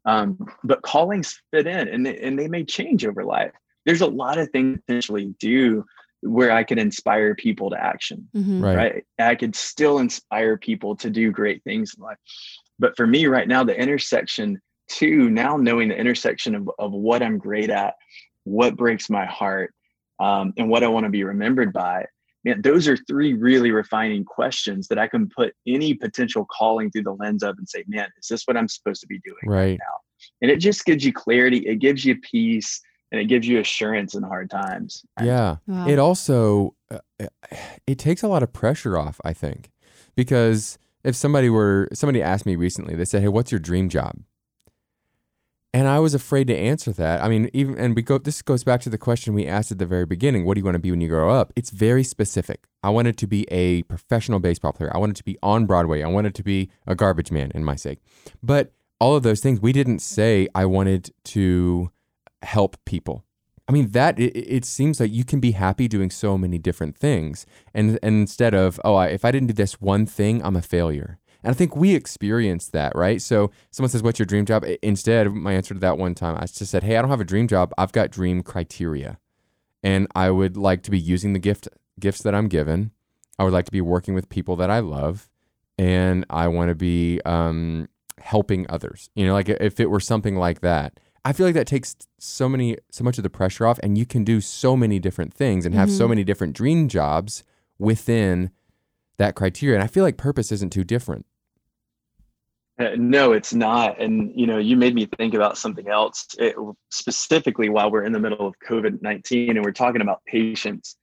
[0.05, 3.51] Um, but callings fit in and they, and they may change over life.
[3.85, 5.85] There's a lot of things potentially do
[6.21, 8.63] where I could inspire people to action, mm-hmm.
[8.63, 8.75] right.
[8.75, 9.05] right?
[9.19, 12.17] I could still inspire people to do great things in life.
[12.79, 17.23] But for me right now, the intersection too, now knowing the intersection of, of what
[17.23, 17.95] I'm great at,
[18.43, 19.73] what breaks my heart,
[20.19, 22.05] um, and what I want to be remembered by.
[22.45, 27.03] Man, those are three really refining questions that I can put any potential calling through
[27.03, 29.57] the lens of and say, man, is this what I'm supposed to be doing right,
[29.57, 30.29] right now?
[30.41, 32.79] And it just gives you clarity, it gives you peace,
[33.11, 35.03] and it gives you assurance in hard times.
[35.21, 35.57] Yeah.
[35.67, 35.87] Wow.
[35.87, 36.99] It also uh,
[37.87, 39.71] it takes a lot of pressure off, I think.
[40.15, 44.17] Because if somebody were somebody asked me recently, they said, "Hey, what's your dream job?"
[45.75, 47.21] And I was afraid to answer that.
[47.21, 48.17] I mean, even and we go.
[48.17, 50.63] This goes back to the question we asked at the very beginning: What do you
[50.63, 51.51] want to be when you grow up?
[51.57, 52.63] It's very specific.
[52.81, 54.89] I wanted to be a professional baseball player.
[54.95, 56.01] I wanted to be on Broadway.
[56.01, 57.99] I wanted to be a garbage man, in my sake.
[58.41, 61.91] But all of those things, we didn't say I wanted to
[62.41, 63.25] help people.
[63.67, 66.97] I mean, that it, it, seems like you can be happy doing so many different
[66.97, 70.55] things, and, and instead of oh, I, if I didn't do this one thing, I'm
[70.55, 71.19] a failure.
[71.45, 73.21] And I think we experienced that, right?
[73.21, 74.65] So someone says, What's your dream job?
[74.81, 77.25] Instead, my answer to that one time, I just said, Hey, I don't have a
[77.25, 77.71] dream job.
[77.77, 79.19] I've got dream criteria.
[79.83, 82.89] And I would like to be using the gift gifts that I'm given.
[83.37, 85.29] I would like to be working with people that I love.
[85.77, 89.11] And I want to be um, helping others.
[89.13, 90.99] You know, like if it were something like that.
[91.23, 94.05] I feel like that takes so many so much of the pressure off and you
[94.05, 95.97] can do so many different things and have mm-hmm.
[95.97, 97.43] so many different dream jobs
[97.77, 98.49] within
[99.17, 99.75] that criteria.
[99.75, 101.25] And I feel like purpose isn't too different.
[102.77, 104.01] Uh, no, it's not.
[104.01, 106.27] And you know, you made me think about something else.
[106.37, 106.55] It,
[106.89, 110.97] specifically, while we're in the middle of COVID nineteen and we're talking about patience,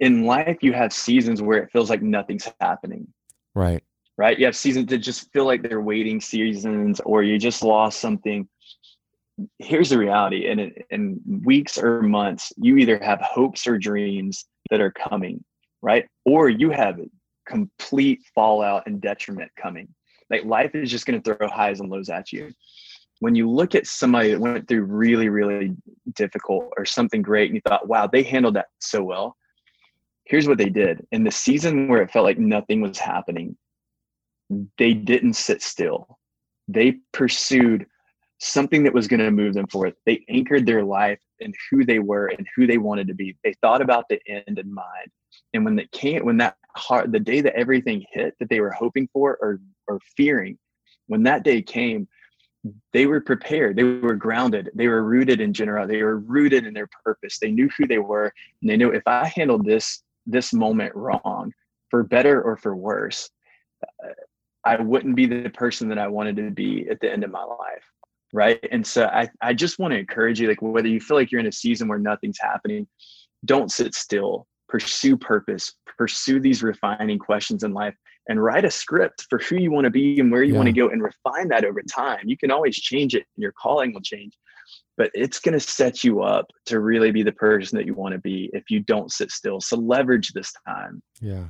[0.00, 3.06] in life you have seasons where it feels like nothing's happening.
[3.54, 3.82] Right.
[4.16, 4.38] Right.
[4.38, 8.48] You have seasons that just feel like they're waiting seasons, or you just lost something.
[9.58, 14.80] Here's the reality: in in weeks or months, you either have hopes or dreams that
[14.80, 15.44] are coming,
[15.82, 16.98] right, or you have
[17.46, 19.88] complete fallout and detriment coming
[20.30, 22.52] like life is just going to throw highs and lows at you.
[23.20, 25.74] When you look at somebody that went through really, really
[26.14, 29.36] difficult or something great, and you thought, wow, they handled that so well.
[30.24, 31.06] Here's what they did.
[31.12, 33.56] In the season where it felt like nothing was happening,
[34.78, 36.18] they didn't sit still.
[36.66, 37.86] They pursued
[38.38, 39.94] something that was going to move them forward.
[40.06, 43.36] They anchored their life in who they were and who they wanted to be.
[43.44, 45.10] They thought about the end in mind.
[45.52, 48.70] And when it came, when that hard, the day that everything hit that they were
[48.70, 50.58] hoping for or or fearing,
[51.06, 52.08] when that day came,
[52.92, 53.76] they were prepared.
[53.76, 54.70] They were grounded.
[54.74, 55.86] They were rooted in general.
[55.86, 57.38] They were rooted in their purpose.
[57.38, 61.52] They knew who they were, and they knew if I handled this this moment wrong,
[61.90, 63.30] for better or for worse,
[64.02, 64.08] uh,
[64.64, 67.44] I wouldn't be the person that I wanted to be at the end of my
[67.44, 67.84] life.
[68.32, 68.58] Right.
[68.72, 71.40] And so I, I just want to encourage you, like whether you feel like you're
[71.40, 72.88] in a season where nothing's happening,
[73.44, 77.94] don't sit still pursue purpose, pursue these refining questions in life,
[78.28, 80.58] and write a script for who you want to be and where you yeah.
[80.58, 82.18] want to go and refine that over time.
[82.24, 84.36] You can always change it and your calling will change,
[84.96, 88.14] but it's going to set you up to really be the person that you want
[88.14, 89.60] to be if you don't sit still.
[89.60, 91.00] So leverage this time.
[91.20, 91.44] Yeah.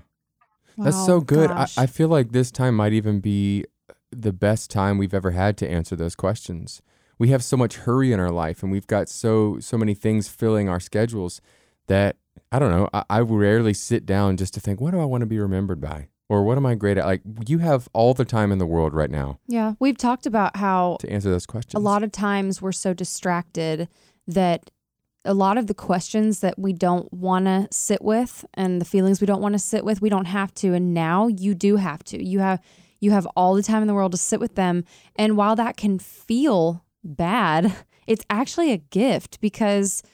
[0.77, 1.51] Wow, That's so good.
[1.51, 3.65] I, I feel like this time might even be
[4.13, 6.83] the best time we've ever had to answer those questions.
[7.19, 10.29] We have so much hurry in our life and we've got so so many things
[10.29, 11.41] filling our schedules
[11.87, 12.17] that
[12.55, 12.89] I don't know.
[12.95, 15.81] I, I rarely sit down just to think, what do I want to be remembered
[15.81, 16.07] by?
[16.29, 17.05] Or what am I great at?
[17.05, 19.41] Like you have all the time in the world right now.
[19.49, 19.75] Yeah.
[19.81, 21.75] We've talked about how to answer those questions.
[21.75, 23.89] A lot of times we're so distracted
[24.29, 24.71] that
[25.25, 29.21] a lot of the questions that we don't want to sit with and the feelings
[29.21, 30.75] we don't want to sit with, we don't have to.
[30.75, 32.25] And now you do have to.
[32.25, 32.61] You have
[33.01, 34.85] you have all the time in the world to sit with them.
[35.17, 37.75] And while that can feel bad,
[38.07, 40.05] it's actually a gift because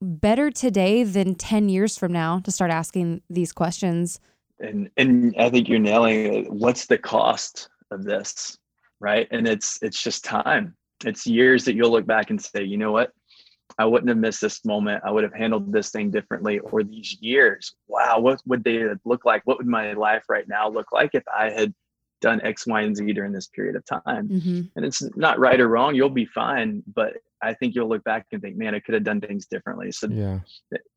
[0.00, 4.20] better today than 10 years from now to start asking these questions.
[4.58, 6.52] And and I think you're nailing it.
[6.52, 8.58] What's the cost of this?
[8.98, 9.26] Right.
[9.30, 10.76] And it's it's just time.
[11.04, 13.12] It's years that you'll look back and say, you know what?
[13.78, 15.02] I wouldn't have missed this moment.
[15.06, 16.58] I would have handled this thing differently.
[16.58, 19.42] Or these years, wow, what would they look like?
[19.46, 21.72] What would my life right now look like if I had
[22.20, 24.28] done X, Y, and Z during this period of time?
[24.28, 24.60] Mm-hmm.
[24.76, 25.94] And it's not right or wrong.
[25.94, 26.82] You'll be fine.
[26.94, 29.92] But I think you'll look back and think, man, I could have done things differently.
[29.92, 30.40] So yeah.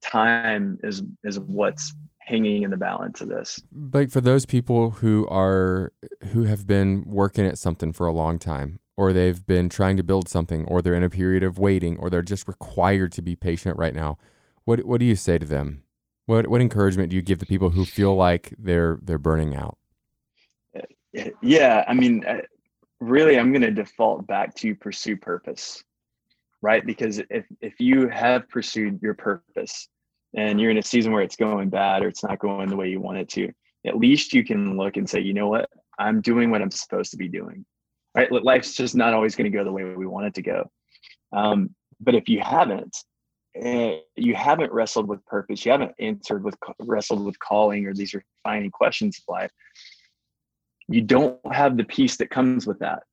[0.02, 3.62] time is is what's hanging in the balance of this.
[3.72, 5.94] But for those people who are
[6.32, 10.04] who have been working at something for a long time, or they've been trying to
[10.04, 13.36] build something, or they're in a period of waiting, or they're just required to be
[13.36, 14.18] patient right now,
[14.66, 15.84] what what do you say to them?
[16.26, 19.78] What what encouragement do you give the people who feel like they're they're burning out?
[20.76, 20.82] Eh,
[21.16, 22.42] eh, yeah, I mean, eh,
[23.00, 25.84] really, I'm going to default back to pursue purpose
[26.64, 26.84] right?
[26.84, 29.90] Because if if you have pursued your purpose
[30.36, 32.90] and you're in a season where it's going bad or it's not going the way
[32.90, 33.52] you want it to,
[33.86, 37.12] at least you can look and say, you know what, I'm doing what I'm supposed
[37.12, 37.66] to be doing.
[38.16, 38.32] Right?
[38.32, 40.72] Life's just not always going to go the way we want it to go.
[41.34, 42.96] Um, but if you haven't,
[43.62, 48.16] uh, you haven't wrestled with purpose, you haven't answered with wrestled with calling or these
[48.16, 49.52] refining questions of life,
[50.88, 53.04] you don't have the peace that comes with that.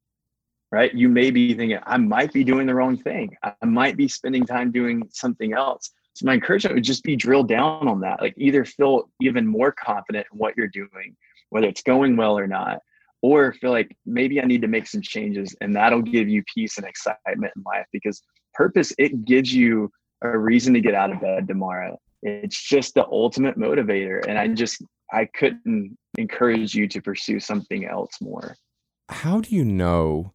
[0.72, 0.94] Right.
[0.94, 3.36] You may be thinking, I might be doing the wrong thing.
[3.42, 5.90] I might be spending time doing something else.
[6.14, 8.20] So my encouragement would just be drill down on that.
[8.20, 11.16] Like either feel even more confident in what you're doing,
[11.48, 12.80] whether it's going well or not,
[13.22, 16.78] or feel like maybe I need to make some changes and that'll give you peace
[16.78, 18.22] and excitement in life because
[18.54, 19.90] purpose, it gives you
[20.22, 21.98] a reason to get out of bed tomorrow.
[22.22, 24.20] It's just the ultimate motivator.
[24.26, 28.56] And I just, I couldn't encourage you to pursue something else more.
[29.08, 30.34] How do you know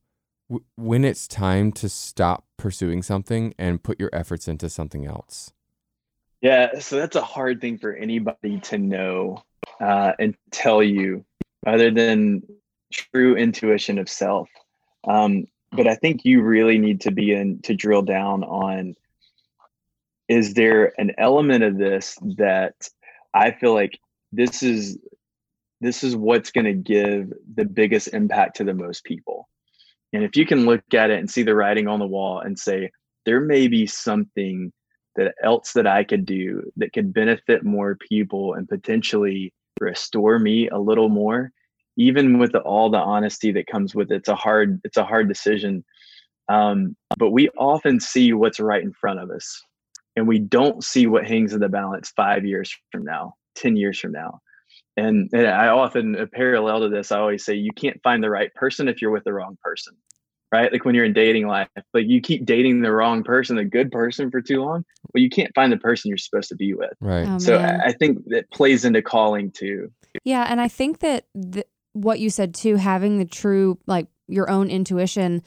[0.76, 5.52] when it's time to stop pursuing something and put your efforts into something else?
[6.42, 9.44] Yeah, so that's a hard thing for anybody to know
[9.80, 11.26] uh, and tell you,
[11.66, 12.44] other than
[12.94, 14.50] true intuition of self.
[15.08, 18.96] Um, but I think you really need to be in to drill down on
[20.28, 22.90] is there an element of this that
[23.34, 24.00] I feel like
[24.32, 24.98] this is
[25.82, 29.48] this is what's going to give the biggest impact to the most people.
[30.16, 32.58] And if you can look at it and see the writing on the wall and
[32.58, 32.92] say
[33.26, 34.72] there may be something
[35.16, 40.70] that else that I could do that could benefit more people and potentially restore me
[40.70, 41.52] a little more
[41.98, 45.28] even with all the honesty that comes with it, it's a hard it's a hard
[45.28, 45.84] decision.
[46.50, 49.62] Um, but we often see what's right in front of us
[50.16, 54.00] and we don't see what hangs in the balance five years from now 10 years
[54.00, 54.40] from now
[54.98, 58.30] and, and i often a parallel to this i always say you can't find the
[58.30, 59.94] right person if you're with the wrong person
[60.52, 63.66] right like when you're in dating life like you keep dating the wrong person the
[63.66, 64.84] good person for too long
[65.14, 67.58] well you can't find the person you're supposed to be with right Oh, so.
[67.58, 69.92] I, I think that plays into calling too
[70.24, 74.50] Yeah, and I think that th- what you said too, having the true like your
[74.50, 75.42] own intuition,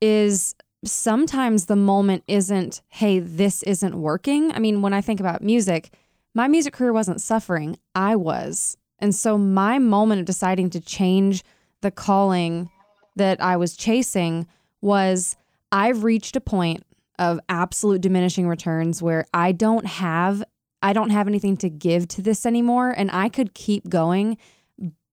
[0.00, 4.52] is sometimes the moment isn't, hey, this isn't working.
[4.52, 5.90] I mean, when I think about music,
[6.34, 8.76] my music career wasn't suffering, I was.
[8.98, 11.42] And so my moment of deciding to change
[11.80, 12.70] the calling
[13.16, 14.46] that I was chasing
[14.80, 15.36] was
[15.72, 16.84] I've reached a point
[17.18, 20.42] of absolute diminishing returns where I don't have
[20.82, 24.36] I don't have anything to give to this anymore and I could keep going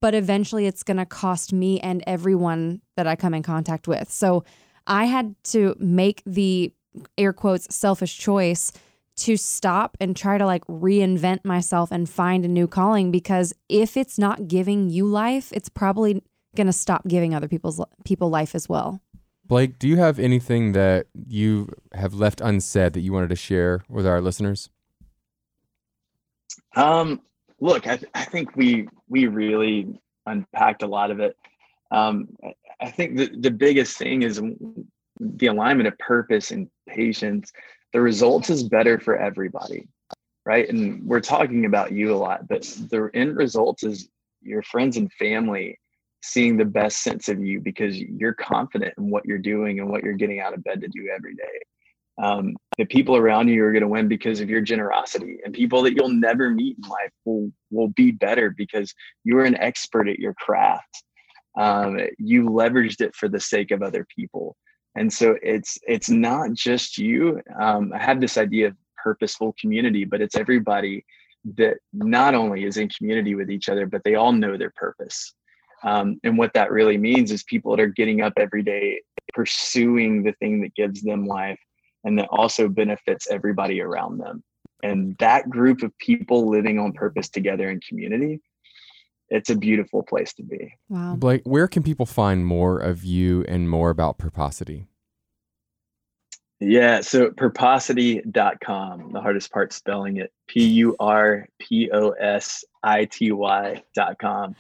[0.02, 4.12] but eventually it's going to cost me and everyone that I come in contact with.
[4.12, 4.44] So
[4.88, 6.74] I had to make the
[7.18, 8.74] air quotes selfish choice
[9.22, 13.96] to stop and try to like reinvent myself and find a new calling because if
[13.96, 16.24] it's not giving you life, it's probably
[16.56, 19.02] going to stop giving other people's people life as well.
[19.46, 23.84] Blake, do you have anything that you have left unsaid that you wanted to share
[23.90, 24.70] with our listeners?
[26.76, 27.22] Um,
[27.60, 31.38] look, I, th- I think we we really unpacked a lot of it.
[31.92, 34.42] Um, I, I think the, the biggest thing is
[35.20, 37.52] the alignment of purpose and patience.
[37.94, 39.88] The results is better for everybody,
[40.46, 40.68] right?
[40.70, 44.10] And we're talking about you a lot, but the end result is
[44.42, 45.78] your friends and family
[46.24, 50.04] seeing the best sense of you because you're confident in what you're doing and what
[50.04, 51.44] you're getting out of bed to do every day.
[52.22, 55.82] Um, the people around you are going to win because of your generosity and people
[55.84, 60.08] that you'll never meet in life will will be better because you are an expert
[60.08, 61.04] at your craft.
[61.58, 64.56] Um, you leveraged it for the sake of other people
[64.96, 70.06] and so it's it's not just you um, i have this idea of purposeful community
[70.06, 71.04] but it's everybody
[71.58, 75.34] that not only is in community with each other but they all know their purpose
[75.84, 79.02] um, and what that really means is people that are getting up every day
[79.34, 81.60] pursuing the thing that gives them life
[82.04, 84.44] and that also benefits everybody around them.
[84.84, 88.42] And that group of people living on purpose together in community,
[89.32, 90.74] it's a beautiful place to be.
[90.90, 91.16] Wow.
[91.16, 94.88] Blake, where can people find more of you and more about Purposity?
[96.60, 103.06] Yeah, so purposity.com, the hardest part spelling it P U R P O S I
[103.06, 104.56] T Y.com.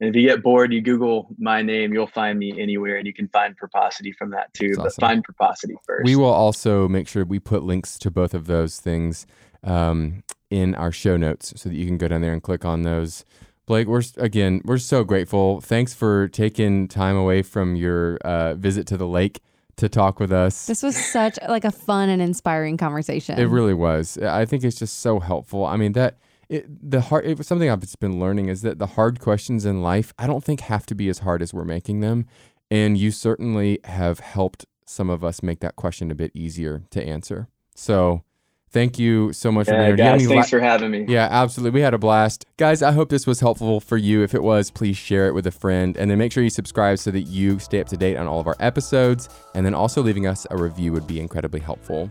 [0.00, 3.14] And if you get bored, you Google my name, you'll find me anywhere and you
[3.14, 4.70] can find Purposity from that too.
[4.70, 5.00] That's but awesome.
[5.00, 6.04] find Purposity first.
[6.04, 9.26] We will also make sure we put links to both of those things
[9.62, 12.82] um, in our show notes so that you can go down there and click on
[12.82, 13.24] those.
[13.66, 15.60] Blake, we're again, we're so grateful.
[15.60, 19.40] Thanks for taking time away from your uh, visit to the lake
[19.76, 20.66] to talk with us.
[20.66, 23.38] This was such like a fun and inspiring conversation.
[23.38, 24.18] It really was.
[24.18, 25.66] I think it's just so helpful.
[25.66, 28.78] I mean that it the hard it was something I've just been learning is that
[28.78, 31.64] the hard questions in life I don't think have to be as hard as we're
[31.64, 32.26] making them,
[32.70, 37.02] and you certainly have helped some of us make that question a bit easier to
[37.04, 37.48] answer.
[37.74, 38.22] So,
[38.70, 39.96] thank you so much for yeah, being here.
[39.96, 41.06] Do you have guys, thanks la- for having me.
[41.08, 41.78] yeah, absolutely.
[41.78, 42.46] We had a blast.
[42.56, 44.22] Guys, I hope this was helpful for you.
[44.22, 45.96] If it was, please share it with a friend.
[45.96, 48.40] And then make sure you subscribe so that you stay up to date on all
[48.40, 49.28] of our episodes.
[49.54, 52.10] And then also leaving us a review would be incredibly helpful.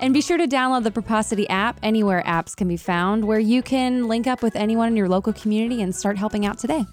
[0.00, 3.60] And be sure to download the Purposity app anywhere apps can be found, where you
[3.60, 6.86] can link up with anyone in your local community and start helping out today.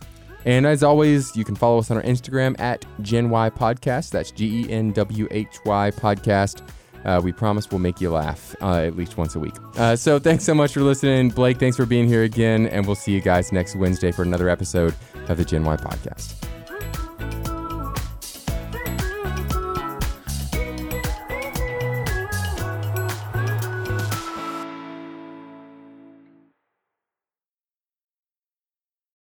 [0.44, 4.12] And as always, you can follow us on our Instagram at Gen Why Podcast.
[4.12, 6.68] That's G E N W H Y Podcast.
[7.08, 9.56] Uh, we promise we'll make you laugh uh, at least once a week.
[9.78, 11.30] Uh, so thanks so much for listening.
[11.30, 12.68] Blake, thanks for being here again.
[12.68, 14.94] And we'll see you guys next Wednesday for another episode
[15.30, 16.57] of the Gen Why Podcast.